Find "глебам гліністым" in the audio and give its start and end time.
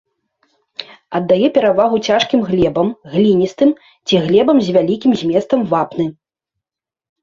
2.49-3.69